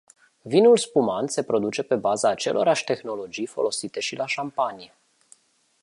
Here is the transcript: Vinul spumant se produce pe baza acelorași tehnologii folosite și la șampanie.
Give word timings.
Vinul 0.41 0.77
spumant 0.77 1.29
se 1.31 1.43
produce 1.43 1.83
pe 1.83 1.95
baza 1.95 2.29
acelorași 2.29 2.83
tehnologii 2.83 3.45
folosite 3.45 3.99
și 3.99 4.15
la 4.15 4.25
șampanie. 4.25 4.95